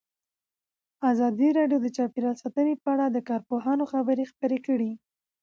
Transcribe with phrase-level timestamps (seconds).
[1.11, 4.91] ازادي راډیو د چاپیریال ساتنه په اړه د کارپوهانو خبرې خپرې کړي.